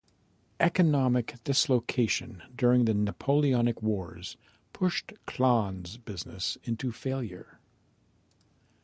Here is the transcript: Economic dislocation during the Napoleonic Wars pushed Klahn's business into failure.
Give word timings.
Economic 0.59 1.35
dislocation 1.43 2.41
during 2.57 2.85
the 2.85 2.93
Napoleonic 2.95 3.83
Wars 3.83 4.35
pushed 4.73 5.13
Klahn's 5.27 5.97
business 5.99 6.57
into 6.63 6.91
failure. 6.91 7.59